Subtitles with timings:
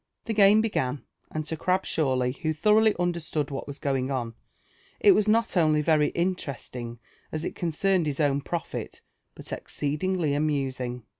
[0.25, 4.33] The game began; and to Grabshawly, who thoroughly understood what was going on,
[4.99, 6.97] it was not only very interesting
[7.31, 9.01] as it concerned his own profit,
[9.35, 11.03] but exceedingly amusing.